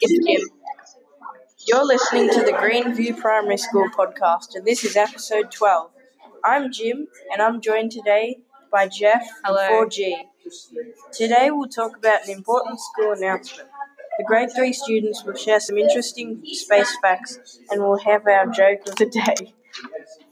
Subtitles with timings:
[0.00, 0.50] It's
[1.66, 5.90] You're listening to the Greenview Primary School podcast, and this is episode 12.
[6.44, 8.38] I'm Jim, and I'm joined today
[8.70, 9.84] by Jeff Hello.
[9.84, 10.14] 4G.
[11.12, 13.68] Today we'll talk about an important school announcement.
[14.18, 18.86] The grade 3 students will share some interesting space facts, and we'll have our joke
[18.88, 19.54] of the day.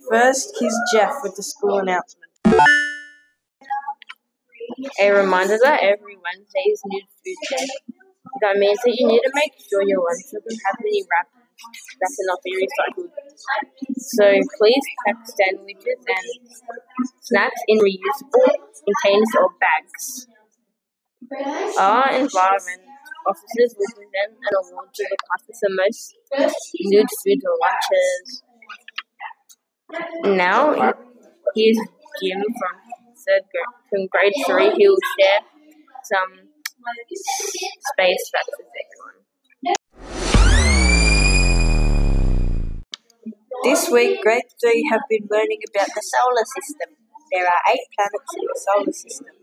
[0.09, 2.25] First, here's Jeff with the school announcement.
[5.01, 7.96] A reminder that every Wednesday is Nude Food Day.
[8.41, 11.47] That means that you need to make sure your lunch doesn't have any wrappers
[12.01, 13.13] that cannot be recycled.
[13.97, 14.25] So
[14.59, 16.27] please pack sandwiches and
[17.21, 18.53] snacks in reusable
[18.85, 20.29] containers or bags.
[21.79, 22.83] Our environment
[23.27, 26.15] officers will present an award to the class with the most
[26.81, 28.43] nude food or lunches.
[30.37, 30.93] Now,
[31.55, 31.79] here's
[32.23, 32.75] Jim from
[33.27, 34.71] third grade, from grade three.
[34.77, 35.41] He will share
[36.05, 36.49] some
[37.93, 39.27] space facts with everyone.
[43.65, 46.95] This week, grade 3 have been learning about the solar system.
[47.33, 49.35] There are eight planets in the solar system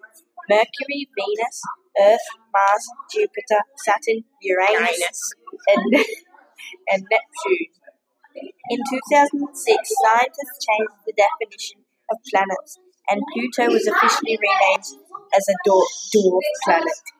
[0.49, 1.61] Mercury, Venus,
[1.99, 5.33] Earth, Mars, Jupiter, Saturn, Uranus,
[5.67, 5.93] and,
[6.91, 7.73] and Neptune.
[8.69, 11.79] In 2006, scientists changed the definition
[12.11, 14.87] of planets, and Pluto was officially renamed
[15.35, 17.12] as a dwarf planet.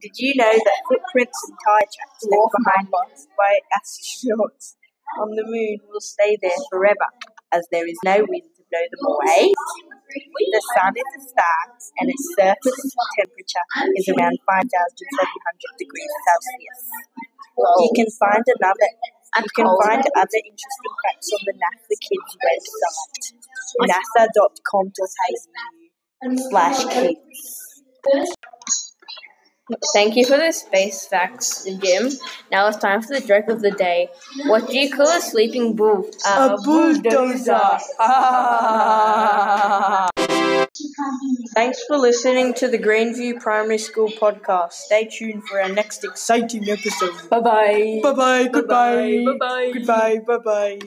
[0.00, 4.76] Did you know that footprints and tire tracks left behind by astronauts
[5.16, 7.08] on the moon will stay there forever,
[7.52, 9.52] as there is no wind to blow them away?
[10.08, 11.60] The sun is a star,
[12.00, 13.66] and its surface temperature
[13.96, 14.72] is around 5,700
[15.76, 16.82] degrees Celsius.
[17.58, 18.90] You can find another.
[19.36, 23.36] You can find other interesting facts on the NASA Kids website,
[23.84, 25.34] nasa.com.au
[26.48, 27.58] slash kids.
[29.92, 32.08] Thank you for the space facts, Jim.
[32.50, 34.08] Now it's time for the joke of the day.
[34.46, 36.08] What do you call a sleeping bull?
[36.26, 37.78] Uh, a bulldozer.
[41.54, 44.72] Thanks for listening to the Greenview Primary School podcast.
[44.72, 47.28] Stay tuned for our next exciting episode.
[47.28, 48.00] Bye bye.
[48.02, 48.48] Bye bye.
[48.48, 49.24] Goodbye.
[49.26, 49.70] Bye bye.
[49.74, 50.18] Goodbye.
[50.26, 50.78] Bye bye.